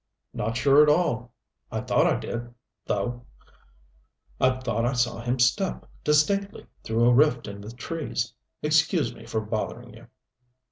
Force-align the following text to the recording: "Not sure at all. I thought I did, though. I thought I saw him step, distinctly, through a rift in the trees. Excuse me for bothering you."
"Not 0.33 0.57
sure 0.57 0.81
at 0.81 0.89
all. 0.89 1.31
I 1.71 1.81
thought 1.81 2.07
I 2.07 2.17
did, 2.17 2.55
though. 2.87 3.21
I 4.39 4.57
thought 4.59 4.83
I 4.83 4.93
saw 4.93 5.21
him 5.21 5.37
step, 5.37 5.87
distinctly, 6.03 6.65
through 6.83 7.07
a 7.07 7.13
rift 7.13 7.47
in 7.47 7.61
the 7.61 7.71
trees. 7.71 8.33
Excuse 8.63 9.13
me 9.13 9.27
for 9.27 9.41
bothering 9.41 9.93
you." 9.93 10.07